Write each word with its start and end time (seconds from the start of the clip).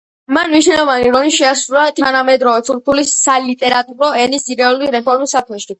მან 0.35 0.47
მნიშვნელოვანი 0.53 1.11
როლი 1.15 1.33
შეასრულა 1.35 1.83
თანამედროვე 2.01 2.67
თურქული 2.71 3.07
სალიტერატურო 3.13 4.13
ენის 4.27 4.51
ძირეული 4.51 4.95
რეფორმის 4.99 5.41
საქმეში. 5.41 5.69